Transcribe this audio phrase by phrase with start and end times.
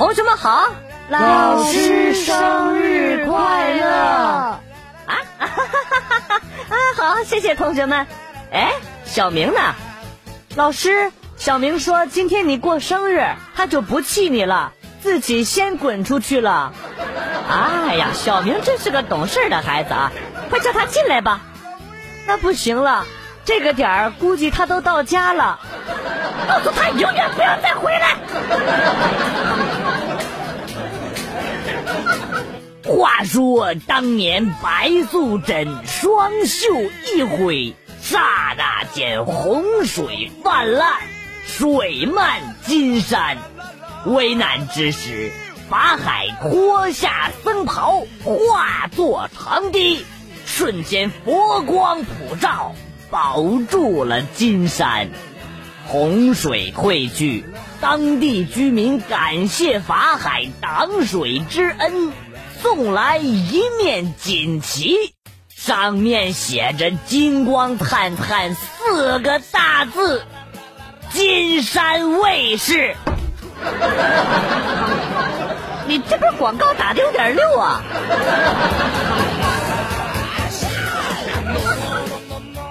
[0.00, 0.70] 同学们好，
[1.10, 3.84] 老师生日快乐！
[3.84, 4.62] 啊
[5.06, 6.40] 哈哈哈哈哈！
[6.70, 8.06] 啊， 好，谢谢同学们。
[8.50, 8.72] 哎，
[9.04, 9.60] 小明呢？
[10.56, 14.72] 老师，小明说今天你过生日，他就不气你了，
[15.02, 16.72] 自己先滚出去了。
[17.50, 20.12] 哎呀，小明真是个懂事的孩子啊！
[20.48, 21.42] 快叫他进来吧。
[22.26, 23.04] 那不行了，
[23.44, 25.58] 这个点儿估计他都到家了。
[26.48, 28.16] 告诉他永远不要再回来。
[32.84, 36.66] 话说当年白素贞双袖
[37.14, 40.94] 一挥，刹那间洪水泛滥，
[41.46, 43.36] 水漫金山。
[44.06, 45.30] 危难之时，
[45.68, 50.04] 法海脱下僧袍，化作长堤，
[50.46, 52.74] 瞬间佛光普照，
[53.10, 55.10] 保住了金山。
[55.86, 57.44] 洪水退去，
[57.80, 62.12] 当地居民感谢法海挡水之恩，
[62.62, 64.94] 送来一面锦旗，
[65.48, 70.22] 上面写着“金光灿灿”四个大字
[71.10, 72.94] ：“金山卫视。
[75.88, 77.82] ”你这边广告打的有点溜啊！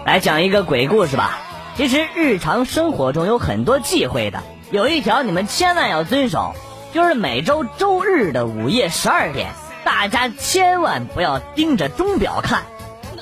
[0.09, 1.37] 来讲一个鬼故事吧。
[1.77, 6.55] 其实日常生活中有很多忌讳的，有一条你们千万要遵守，
[6.91, 9.51] 就是每周周日的午夜十二点，
[9.83, 12.63] 大家千万不要盯着钟表看，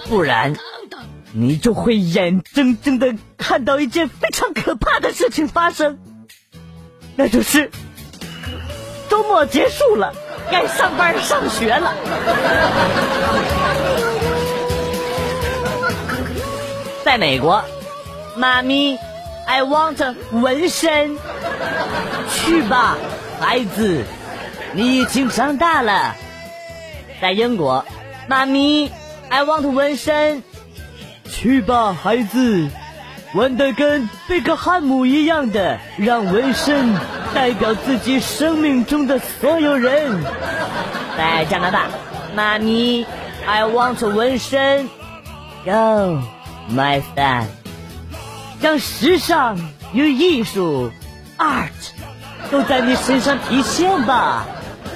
[0.08, 0.56] 不然
[1.34, 6.00] 你就会眼睁睁的看到一件非常可怕的事情发生，
[7.18, 7.70] 那就是
[9.10, 10.14] 周末结束了，
[10.50, 11.94] 该上班上学了。
[17.08, 17.64] 在美国。
[18.36, 19.00] 妈咪
[19.46, 21.18] ，I want 纹身。
[22.30, 22.98] 去吧，
[23.40, 24.04] 孩子，
[24.74, 26.14] 你已经长大了。
[27.22, 27.86] 在英国，
[28.28, 28.92] 妈咪
[29.30, 30.44] ，I want 纹身。
[31.32, 32.68] 去吧，孩子，
[33.34, 36.94] 纹的跟贝克汉姆一样的，让纹身
[37.34, 40.22] 代表自己生命中的所有人。
[41.18, 41.86] 在加拿大，
[42.36, 43.06] 妈咪
[43.46, 44.90] ，I want 纹身。
[45.64, 46.20] Go,
[46.72, 47.48] my friend，
[48.62, 49.58] 让时尚
[49.94, 50.92] 与艺术
[51.38, 51.70] ，art，
[52.52, 54.46] 都在你身上体现吧。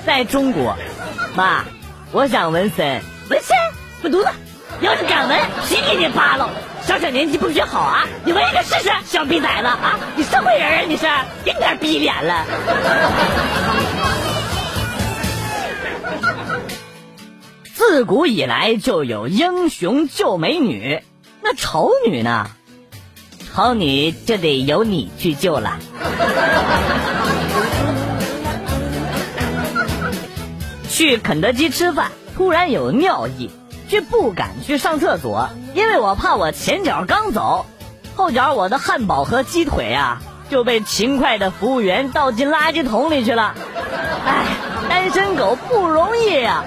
[0.06, 0.76] 在中国，
[1.36, 1.64] 妈，
[2.12, 3.02] 我想纹身。
[3.30, 3.56] 纹身？
[4.02, 4.30] 滚犊子！
[4.82, 6.50] 要是敢纹，谁给你扒了！
[6.82, 8.08] 小小年纪不学好啊！
[8.26, 10.00] 你纹一个试试，小逼崽子啊！
[10.16, 10.82] 你社会人啊？
[10.88, 11.06] 你是？
[11.46, 12.46] 给你点逼脸了。
[17.76, 21.04] 自古以来就有英雄救美女，
[21.42, 22.48] 那丑女呢？
[23.54, 25.78] 丑女就得由你去救了。
[30.90, 33.50] 去肯德基吃饭，突然有尿意，
[33.90, 37.66] 却不敢去上厕所，因为我怕我前脚刚走，
[38.16, 43.56] 后脚我的汉堡和鸡腿呀就被勤快的服务员倒进垃圾桶里去了。
[44.26, 44.46] 哎，
[44.88, 46.64] 单身狗不容易呀！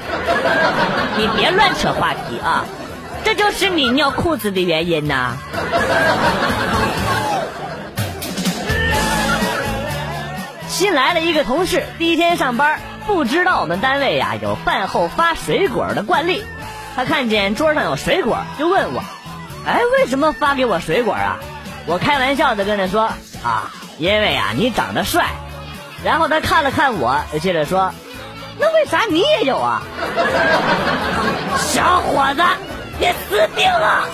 [1.17, 2.65] 你别乱扯话题啊！
[3.25, 5.37] 这就是你尿裤子的原因呐！
[10.69, 16.45] 新来了一个同事，第一天上班，不知道我们单位呀有饭后发水果的惯例。
[16.97, 19.03] 他看见桌上有水果，就问我
[19.67, 21.39] ：“哎，为什么发给我水果啊？”
[21.87, 23.05] 我开玩笑的跟他说
[23.43, 25.27] ：“啊，因为啊你长得帅。”
[26.05, 27.93] 然后他看了看我，接着说
[28.61, 29.83] ：“那为啥你也有啊？”
[31.59, 32.43] 小伙子。
[32.99, 34.09] 你死定了！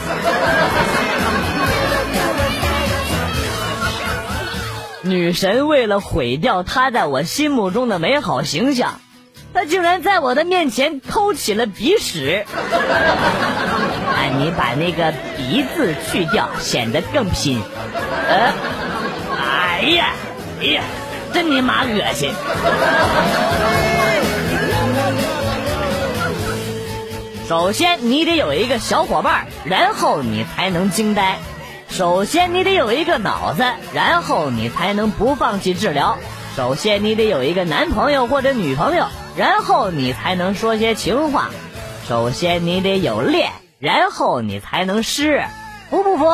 [5.02, 9.00] 女神为了毁掉她在我心目中的美好形象，
[9.54, 12.44] 她竟然在我的面前偷起了鼻屎。
[14.14, 17.62] 哎，你把那个“鼻”字去掉，显得更拼。
[18.28, 18.52] 呃，
[19.38, 20.12] 哎呀，
[20.60, 20.82] 哎呀，
[21.32, 22.30] 真你妈恶心！
[27.50, 31.34] 首先，你得有一个小伙伴，然后你才能惊呆；
[31.88, 36.14] 首先，你得有一个脑子，然后你才能不放弃治疗；
[36.54, 41.50] 首先，你得有一个男朋友或者女朋友，然后你才能说些情话；
[42.06, 43.50] 首先，你得有恋，
[43.80, 45.42] 然后你才能湿。
[45.90, 46.26] 服不服？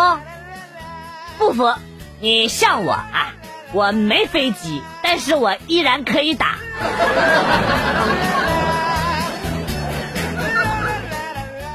[1.38, 1.72] 不服？
[2.20, 3.32] 你像我啊，
[3.72, 6.56] 我没飞机，但是我依然可以打。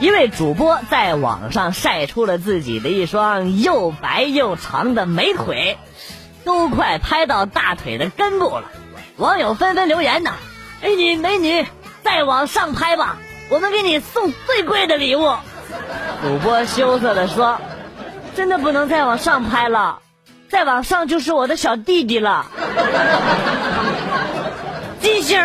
[0.01, 5.77] 一位主播在网上晒出了自己的一双又白又长的美腿，
[6.43, 8.63] 都快拍到大腿的根部了。
[9.17, 10.33] 网友纷纷留言呐
[10.81, 11.67] ：“美女美女，
[12.03, 13.17] 再往上拍吧，
[13.51, 15.35] 我们给你送最贵的礼物。”
[16.23, 17.59] 主播羞涩的说
[18.35, 19.99] ：“真的不能再往上拍了，
[20.49, 22.47] 再往上就是我的小弟弟了。”
[24.99, 25.39] 金星，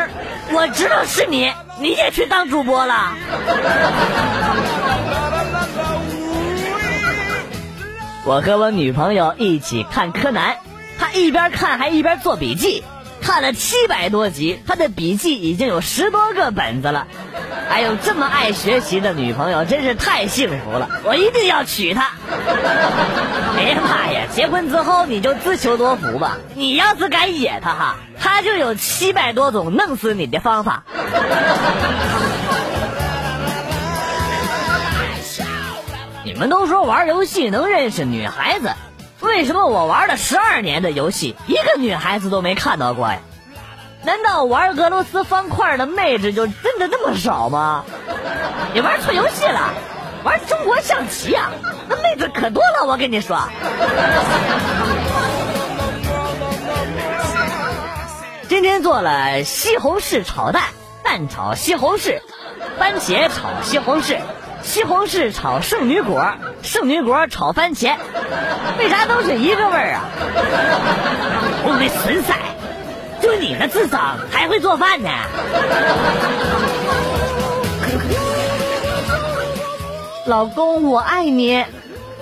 [0.50, 3.14] 我知道是你，你也去当主播了。
[8.24, 10.56] 我和我女朋友一起看柯南，
[10.98, 12.82] 她一边看还一边做笔记，
[13.20, 17.06] 看了七百多集，她的笔记已经有十多个本子了。
[17.68, 20.88] 还有这么爱学习的女朋友，真是太幸福了！
[21.04, 22.10] 我一定要娶她。
[23.56, 24.22] 哎呀妈呀！
[24.32, 26.38] 结婚之后你就自求多福吧。
[26.54, 30.82] 你要是敢野她哈，他就有七百多种弄死你的方法。
[36.24, 38.74] 你们都说玩游戏能认识女孩子，
[39.20, 43.20] 为什么我玩了十二年的游戏，一个女孩子都没看到过呀？
[44.02, 47.84] 难道玩俄罗斯方块的妹子就真的那么少吗？
[48.74, 49.72] 你玩错游戏了，
[50.24, 51.50] 玩中国象棋呀，
[51.88, 53.36] 那妹子可多了，我跟你说。
[58.48, 60.62] 今天做了西红柿炒蛋，
[61.02, 62.20] 蛋炒西红柿，
[62.78, 64.18] 番茄炒西红柿。
[64.62, 67.96] 西红柿炒圣女果，圣女果炒番茄，
[68.78, 70.04] 为啥都是一个味儿啊？
[71.64, 72.36] 我的孙崽，
[73.20, 75.10] 就你的智商还会做饭呢？
[80.26, 81.64] 老公我爱你，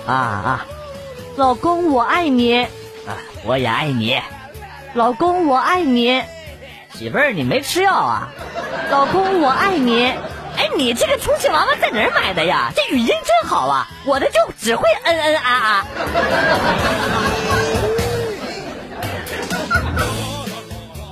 [0.07, 0.65] 啊啊！
[1.35, 2.69] 老公我爱你，啊
[3.43, 4.19] 我也爱你。
[4.95, 6.23] 老公我爱你，
[6.93, 8.29] 媳妇儿你没吃药啊？
[8.89, 10.05] 老公我爱你。
[10.57, 12.71] 哎，你这个充气娃娃在哪儿买的呀？
[12.73, 13.89] 这语音真好啊！
[14.05, 15.85] 我的就只会嗯嗯啊啊。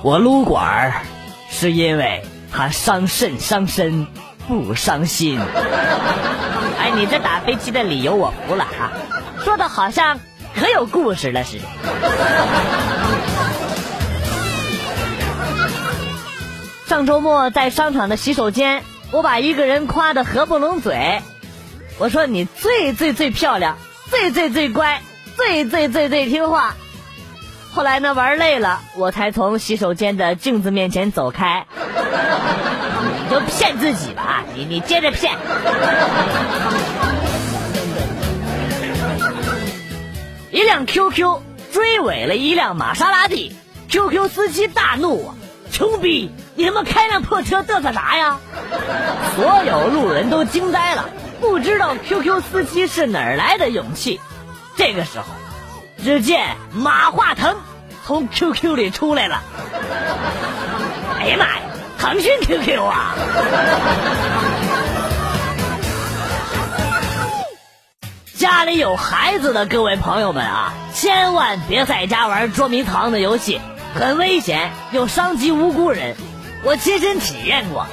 [0.02, 1.02] 我撸管儿
[1.50, 4.06] 是因为它伤肾伤身
[4.48, 5.38] 不伤心。
[6.80, 8.92] 哎，你这打飞机的理由我服了啊！
[9.44, 10.18] 说的好像
[10.58, 11.64] 可有故事了似的。
[16.86, 18.84] 上周末在商场的洗手间。
[19.10, 21.22] 我把一个人夸得合不拢嘴，
[21.98, 23.78] 我说你最最最漂亮，
[24.10, 25.02] 最最最乖，
[25.36, 26.74] 最最最最听话。
[27.72, 31.66] 后来呢，玩累了，我才从洗手间的镜子面前走开。
[31.76, 35.36] 你就骗自己吧，你你接着骗。
[40.50, 41.40] 一辆 QQ
[41.72, 43.54] 追尾了一辆玛莎拉蒂
[43.90, 45.32] ，QQ 司机大怒！
[45.70, 48.38] 穷逼，你他妈开辆破车嘚瑟啥呀？
[49.34, 51.08] 所有路人都惊呆了，
[51.40, 54.20] 不知道 QQ 司机是哪儿来的勇气。
[54.76, 55.26] 这个时候，
[56.02, 57.56] 只见马化腾
[58.06, 59.42] 从 QQ 里出来了。
[61.18, 61.60] 哎呀妈呀，
[61.98, 63.14] 腾讯 QQ 啊！
[68.36, 73.60] 家里有孩子的各位朋友们啊，千万别在家玩捉迷藏的游戏。
[73.94, 76.16] 很危险，又伤及无辜人，
[76.64, 77.86] 我亲身体验过。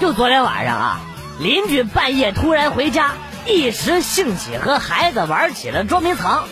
[0.00, 1.00] 就昨天晚上啊，
[1.38, 3.12] 邻居半夜突然回家，
[3.46, 6.44] 一时兴起和孩子玩起了捉迷藏。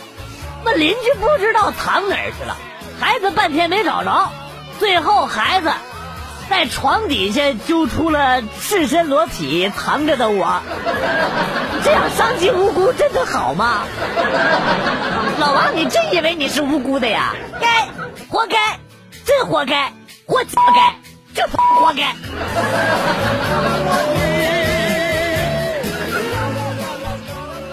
[0.64, 2.56] 那邻居不知道藏哪儿去了，
[2.98, 4.30] 孩子半天没找着，
[4.78, 5.70] 最后孩子
[6.48, 10.62] 在床底下揪出了赤身裸体藏着的我。
[11.84, 13.82] 这样伤及无辜真的好吗？
[15.38, 17.34] 老王，你真以为你是无辜的呀？
[17.60, 17.88] 该，
[18.28, 18.56] 活该。
[19.26, 19.92] 真活该，
[20.26, 20.96] 活该，
[21.34, 22.14] 这活该。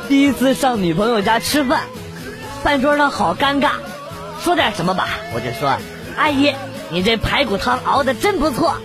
[0.10, 1.82] 第一次上女朋友家吃饭，
[2.64, 3.70] 饭桌上好尴尬，
[4.44, 5.08] 说点什么吧？
[5.34, 5.78] 我就说，
[6.18, 6.54] 阿姨，
[6.90, 8.76] 你这排骨汤熬的真不错。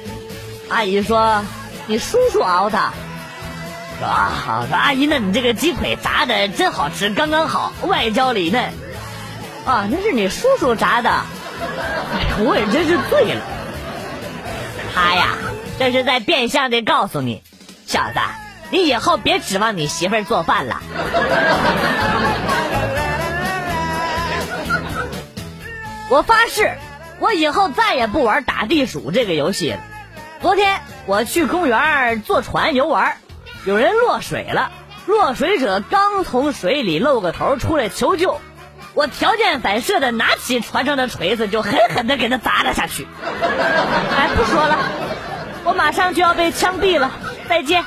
[0.68, 1.42] 阿姨说，
[1.86, 2.78] 你叔叔熬的。
[2.78, 8.64] 啊，说阿姨，那你这个鸡腿炸的真好吃，刚刚好，外焦里嫩。
[9.64, 11.10] 啊，那是你叔叔炸的。
[12.38, 13.42] 我也真是醉了，
[14.96, 15.36] 他呀，
[15.78, 17.42] 这是在变相的告诉你，
[17.86, 18.20] 小子，
[18.70, 20.80] 你以后别指望你媳妇儿做饭了。
[26.08, 26.78] 我发誓，
[27.18, 29.80] 我以后再也不玩打地鼠这个游戏了。
[30.40, 33.18] 昨天我去公园坐船游玩，
[33.66, 34.70] 有人落水了，
[35.04, 38.40] 落水者刚从水里露个头出来求救。
[38.96, 43.06] 我条件反射的拿起船上的锤子，就狠狠的给他砸了下去。
[43.30, 44.78] 哎，不说了，
[45.64, 47.10] 我马上就要被枪毙了，
[47.46, 47.84] 再见。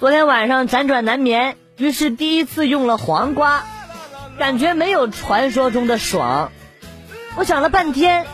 [0.00, 3.62] 昨天晚上辗转难眠，于是第一次用了黄瓜。
[4.38, 6.50] 感觉没有传说中的爽。
[7.36, 8.24] 我想了半天，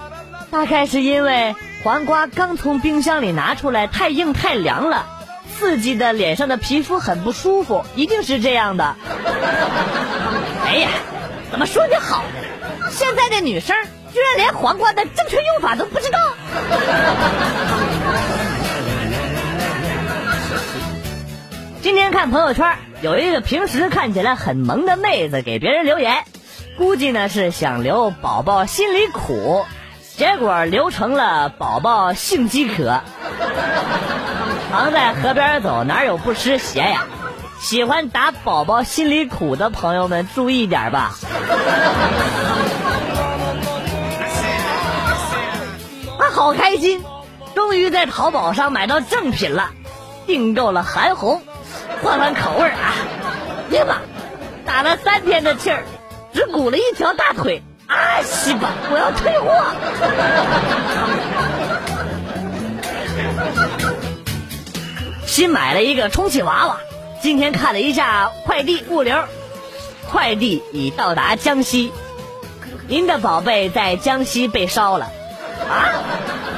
[0.53, 5.05] 大概是因为黄瓜刚从冰箱里拿出来，太硬太凉了，
[5.61, 8.97] 刺激的脸上的皮肤很不舒服，一定是这样的。
[10.65, 10.89] 哎呀，
[11.51, 12.89] 怎么说你好呢？
[12.91, 13.77] 现在的女生
[14.11, 16.19] 居然连黄瓜的正确用法都不知道。
[21.83, 26.25] 今天看朋友圈，有一个平时看起来很萌的妹子给别人留言，
[26.79, 29.67] 估计呢是想留宝宝心里苦，
[30.17, 33.03] 结果留成了宝宝性饥渴。
[34.71, 37.05] 常在河边走，哪有不湿鞋呀？
[37.59, 41.13] 喜欢打宝宝心里苦的朋友们注意点吧。
[46.17, 47.05] 他好开心，
[47.57, 49.71] 终于在淘宝上买到正品了，
[50.27, 51.43] 订购了韩红。
[52.03, 52.95] 换换口味啊！
[53.71, 53.97] 呀妈，
[54.65, 55.83] 打了三天的气儿，
[56.33, 58.71] 只鼓了一条大腿，啊西吧！
[58.89, 59.51] 我要退货。
[65.31, 66.81] 新买了一个充气娃娃，
[67.23, 69.17] 今天看了一下快递物流，
[70.11, 71.93] 快递已到达江西，
[72.89, 75.05] 您的宝贝在江西被烧了。
[75.69, 76.03] 啊！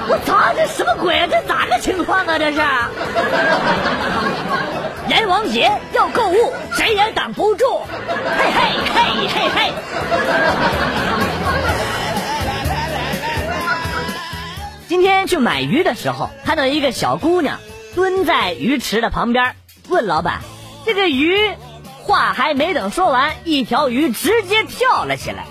[0.09, 1.27] 我操，这什么鬼啊？
[1.31, 2.39] 这咋个情况啊？
[2.39, 2.63] 这是。
[5.09, 7.83] 阎王爷要购物，谁也挡不住。
[7.99, 9.73] 嘿嘿嘿嘿嘿。
[14.89, 17.59] 今天去买鱼的时候，看到一个小姑娘
[17.95, 19.57] 蹲在鱼池的旁边，
[19.89, 20.41] 问老板
[20.87, 21.37] ：“这个鱼……”
[22.05, 25.47] 话还没等说完，一条鱼直接跳了起来，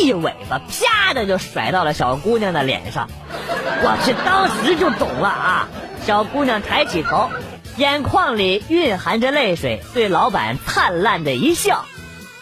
[0.00, 3.08] 一尾巴啪的就甩到了小姑娘的脸上。
[3.28, 5.68] 我去，当时就懂了啊！
[6.06, 7.28] 小姑娘抬起头。
[7.76, 11.84] 眼眶里蕴含着泪水，对老板灿烂的一笑。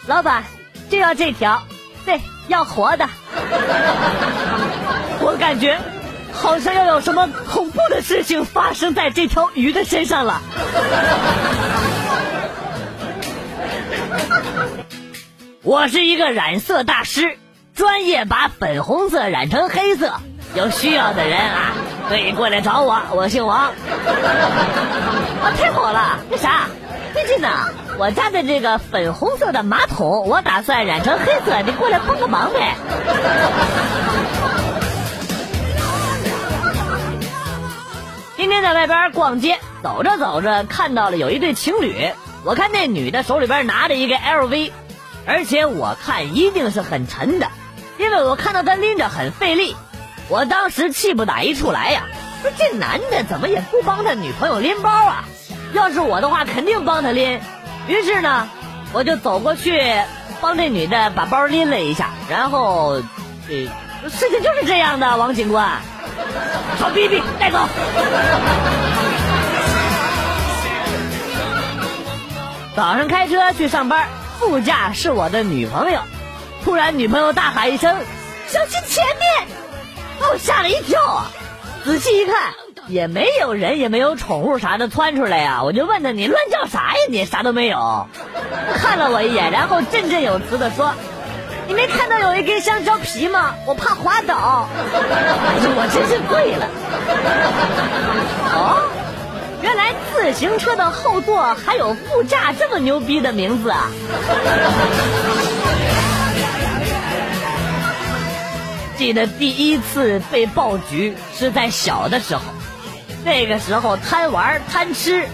[0.07, 0.45] 老板，
[0.91, 1.63] 就要这条，
[2.05, 3.09] 对，要活的。
[5.21, 5.81] 我感觉
[6.35, 10.43] 好像要有什么恐怖的事情发生在这条鱼的身上了。
[15.63, 17.39] 我是一个染色大师，
[17.75, 20.13] 专业把粉红色染成黑色。
[20.55, 21.73] 有需要的人啊，
[22.09, 23.59] 可以过来找我，我姓王。
[23.59, 23.73] 啊，
[25.59, 26.19] 太好了！
[26.31, 26.67] 那啥，
[27.13, 27.49] 最近呢，
[27.99, 32.77] 我家的这个粉红色的马桶，我打算染成黑色，你过来帮个忙呗。
[38.45, 42.11] 今天在外边逛街，走着走着看到了有一对情侣，
[42.45, 44.71] 我看那女的手里边拿着一个 LV，
[45.27, 47.49] 而且我看一定是很沉的，
[47.97, 49.75] 因为我看到她拎着很费力，
[50.29, 52.03] 我当时气不打一处来呀，
[52.43, 55.25] 说这男的怎么也不帮他女朋友拎包啊？
[55.73, 57.41] 要是我的话，肯定帮他拎。
[57.89, 58.51] 于是呢，
[58.93, 59.83] 我就走过去
[60.43, 63.01] 帮这女的把包拎了一下，然后，
[63.49, 63.65] 这
[64.11, 65.17] 事情就是这样的。
[65.17, 65.81] 王警官，
[66.79, 67.59] 好逼逼带走。
[72.77, 74.09] 早上开车去上班，
[74.41, 76.01] 副驾是我的女朋友。
[76.65, 77.97] 突然，女朋友大喊一声
[78.49, 79.57] ：“小心前面！”
[80.19, 81.31] 把我吓了一跳啊！
[81.85, 82.53] 仔细一看。
[82.87, 85.63] 也没有人，也没有宠物啥的窜出来呀！
[85.63, 86.99] 我就问他：“你乱叫啥呀？
[87.09, 88.09] 你啥都没有。”
[88.77, 90.93] 看了我一眼，然后振振有词的说
[91.67, 93.55] ：“你没看到有一根香蕉皮吗？
[93.67, 94.69] 我怕滑倒。”
[95.77, 96.67] 我真是醉了。
[98.55, 98.91] 哦，
[99.63, 103.91] 原来自行车的后座还有副驾这么牛逼的名字啊！
[108.97, 112.43] 记得第一次被爆菊是在小的时候。
[113.25, 115.27] 那个时候贪玩贪吃，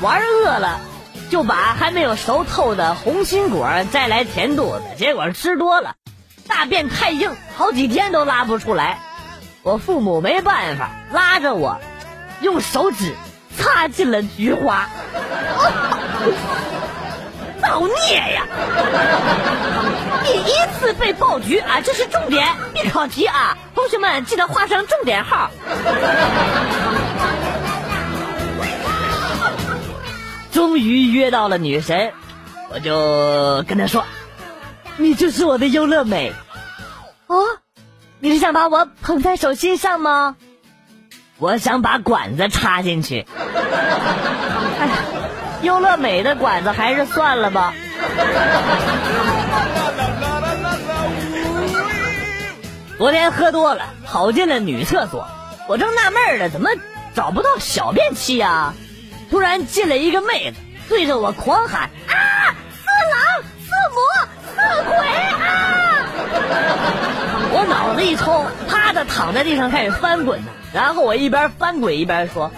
[0.00, 0.80] 玩饿了，
[1.30, 5.94] 就把还没有熟透的红心果摘来填肚子，结果吃多了，
[6.46, 8.98] 大便太硬，好几天都拉不出来。
[9.62, 11.80] 我父母没办法，拉着我，
[12.40, 13.14] 用手指
[13.58, 14.86] 插进了菊花。
[17.60, 18.46] 造孽呀！
[20.24, 23.56] 第一次被爆菊啊，这是重点必考题啊！
[23.74, 25.50] 同学们记得画上重点号。
[30.56, 32.14] 终于约到了女神，
[32.72, 34.06] 我就跟她说
[34.96, 36.32] ：“你就是我的优乐美。”
[37.28, 37.44] 哦，
[38.20, 40.36] 你是想把我捧在手心上吗？
[41.36, 43.26] 我想把管子插进去。
[44.80, 44.94] 哎呀。
[45.60, 47.74] 优乐美的管子还是算了吧。
[52.96, 55.28] 昨天喝多了，跑进了女厕所，
[55.68, 56.70] 我正纳闷呢，怎么
[57.14, 58.72] 找不到小便器呀？
[59.30, 62.54] 突然进来一个妹子，对着我狂喊：“啊，
[62.84, 63.98] 色狼、色魔、
[64.54, 66.06] 色鬼啊！”
[67.52, 70.52] 我！”脑子一抽，啪的躺在地上开始翻滚呢。
[70.72, 72.50] 然后我一边翻滚一边说：“啊，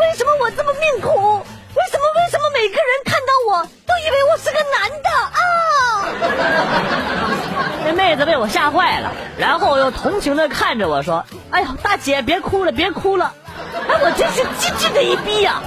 [0.00, 1.08] 为什么我这么命苦？
[1.08, 5.40] 为什么为什么每个人看到我都以为我是个男的啊？”
[7.86, 13.34] 那妹子被我吓坏了，然后又同情的看着我说：“哎呀，大姐别哭了，别哭了。”
[13.88, 15.62] 哎，我真是机智的一逼呀！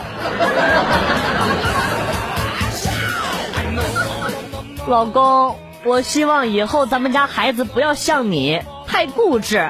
[4.88, 9.70] 老公，我希望以后咱们家孩子不要像你太固执。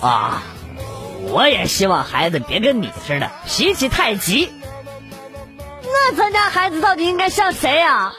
[0.00, 0.42] 啊，
[1.30, 4.52] 我也希望孩子别跟你似的脾气太急。
[5.82, 8.12] 那咱家孩子到底应该像谁呀？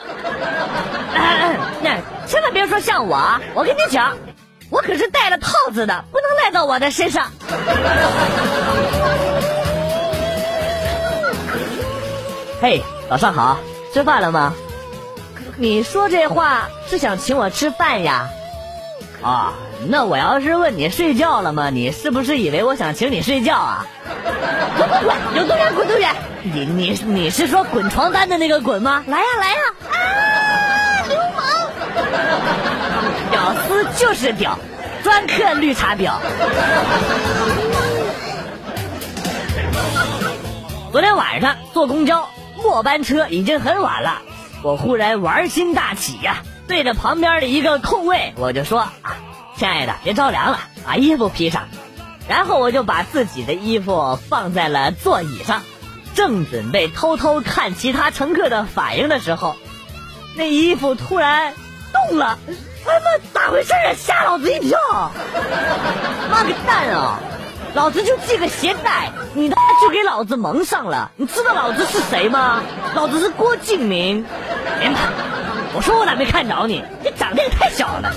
[1.82, 3.42] 那千万别说像我啊！
[3.54, 4.18] 我跟你讲，
[4.70, 7.32] 我可是戴了套子的，不能赖到我的身上。
[12.62, 13.58] 嘿，早上好，
[13.94, 14.54] 吃饭了吗？
[15.56, 18.28] 你说这话是想请我吃饭呀？
[19.24, 19.54] 啊，
[19.88, 21.70] 那我要是问你睡觉了吗？
[21.70, 23.86] 你是不是以为我想请你睡觉啊？
[24.78, 26.14] 滚滚滚，有多远滚多远！
[26.44, 29.04] 你你你是说滚床单的那个滚吗？
[29.08, 29.62] 来呀来呀！
[29.90, 29.96] 啊，
[31.08, 31.46] 流氓！
[33.32, 34.60] 屌丝就是屌，
[35.02, 36.12] 专克绿茶婊。
[40.92, 42.28] 昨天晚上坐公交，
[42.64, 44.22] 末班车已经很晚了。
[44.62, 49.18] 我忽然玩心大起呀，对着旁边的一个空位，我就说：“啊，
[49.56, 51.68] 亲爱的，别着凉了，把衣服披上。”
[52.28, 55.64] 然后我就把自己的衣服放在了座椅上，
[56.14, 59.56] 正准备偷偷看其他乘客的反应的时候，
[60.36, 61.54] 那衣服突然
[61.94, 62.38] 动了，
[62.86, 63.94] 哎妈，咋回事啊？
[63.98, 64.78] 吓老子一跳！
[66.30, 67.20] 妈个蛋啊！
[67.76, 71.12] 老子就系个鞋带，你他妈就给老子蒙上了！
[71.16, 72.62] 你知道老子是谁吗？
[72.96, 74.26] 老子是郭敬明。
[74.80, 75.10] 别怕，
[75.76, 76.84] 我说我咋没看着你？
[77.04, 78.12] 你长得也太小了。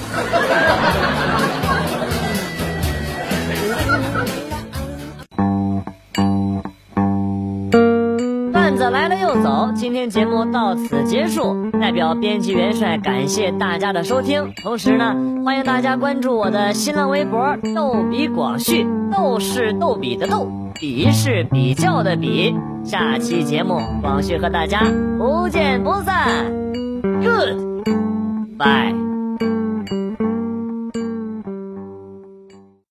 [8.52, 11.70] 段子来了又走，今天节目到此结束。
[11.80, 22.54] 代表编辑元帅感谢大家的收听，同时呢，欢迎大家关注我的新浪微博“逗比广旭”，斗是逗比的逗，比是比较的比。
[22.84, 24.80] 下期节目，广旭和大家
[25.18, 26.50] 不见不散。
[27.22, 29.11] Good，bye。